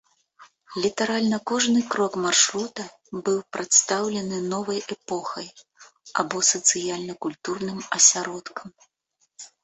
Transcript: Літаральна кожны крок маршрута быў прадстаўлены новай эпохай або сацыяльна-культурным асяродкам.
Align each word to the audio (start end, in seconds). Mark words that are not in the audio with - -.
Літаральна 0.83 1.37
кожны 1.49 1.81
крок 1.91 2.13
маршрута 2.25 2.85
быў 3.27 3.35
прадстаўлены 3.57 4.39
новай 4.53 4.79
эпохай 4.95 5.47
або 6.23 6.37
сацыяльна-культурным 6.51 7.79
асяродкам. 7.99 8.67